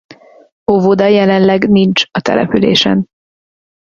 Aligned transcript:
Óvoda 0.71 1.05
jelenleg 1.07 1.69
nincs 1.69 2.05
a 2.11 2.19
településen. 2.21 3.05